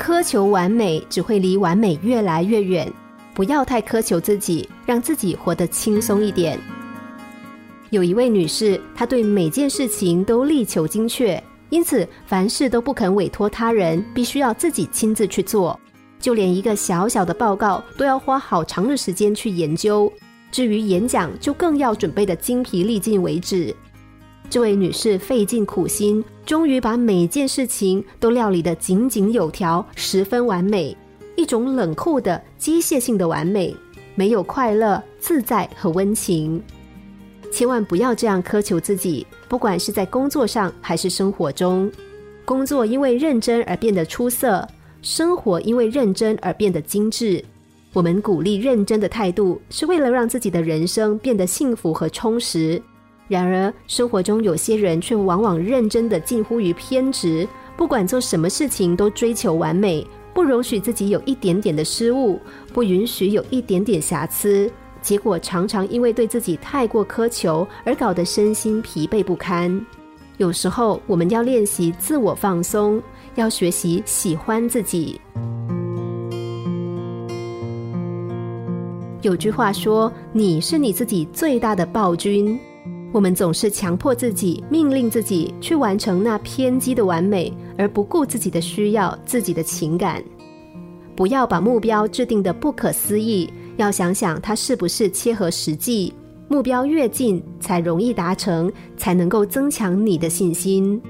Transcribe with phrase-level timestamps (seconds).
[0.00, 2.90] 苛求完美只会离完美越来越远。
[3.34, 6.58] 不要太苛求自己，让自己活得轻松一点。
[7.90, 15.78] 有一位女士，她对每件事情都力求精确，因此凡事都不肯委托他人，必须要自己亲自去做。
[16.18, 20.10] 就连一个小小的报告，都要花好长的时间去研究。
[20.50, 23.74] 至于演讲，就更要准备的精疲力尽为止。
[24.48, 30.96] 这位女士费尽苦心，终于把每件事情都料理得井井有条，十分完美。
[31.36, 33.72] 一种冷酷的机械性的完美，
[34.16, 36.60] 没有快乐、自在和温情。
[37.52, 41.88] 千万不要这样苛求自己，不管是在工作上还是生活中。
[42.44, 44.66] 工作因为认真而变得出色，
[45.02, 47.40] 生活因为认真而变得精致。
[47.92, 52.82] 我们鼓励认真的态度，是为了让自己的人生变得幸福和充实。
[53.30, 62.40] 然而，生活中有些人却往往认真的近乎于偏执，不管做什么事情都追求完美，不容许自己有一点点的失误，
[62.72, 64.68] 不允许有一点点瑕疵。
[65.00, 69.80] 结果常常因为对自己太过苛求，而搞得身心疲惫不堪。
[70.38, 73.00] 有时候，我们要练习自我放松，
[73.36, 75.20] 要学习喜欢自己。
[79.22, 82.58] 有句话说：“你是你自己最大的暴君。”
[83.12, 90.22] 我们总是强迫自己、命令自己去完成那偏激的完美，而不顾自己的需要、自己的情感。
[91.16, 96.12] 不要把目标制定的不可思议，要想想它是不是切合实际。
[96.48, 101.00] 目标越近，才容易达成，才能够增强你的信心。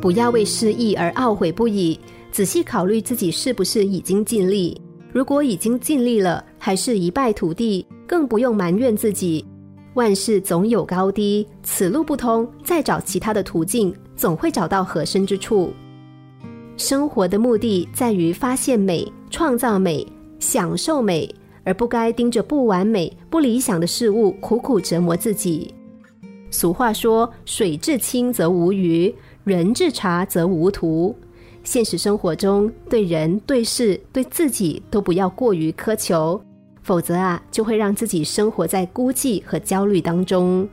[0.00, 1.98] 不要为失意而懊悔不已，
[2.30, 4.80] 仔细考虑自己是不是已经尽力。
[5.12, 9.44] 如果已经尽力了，还是一败涂地，更不用埋怨自己。
[9.94, 15.72] 万事总有高低，此路不通，再找其他的途径，总会找到合身之处。
[16.76, 20.06] 生活的目的在于发现美、创造美、
[20.38, 21.28] 享受美，
[21.64, 25.74] 而不该盯着不完美、不理想的事物苦苦折磨自己。
[26.50, 29.12] 俗话说：“水至清则无鱼，
[29.42, 31.14] 人至察则无徒。”
[31.64, 36.40] 现实生活中，对人、对事、对自己都不要过于苛求。
[36.88, 40.66] 否则啊，就会让自己生活在孤寂和焦虑当中。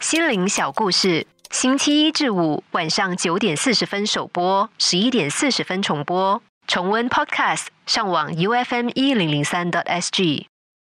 [0.00, 6.42] 心灵小故事，星期一至五晚上九点四十分首播，十一点四十分重播。
[6.66, 10.51] 重温 Podcast，上网 U F M 一零零三 t S G。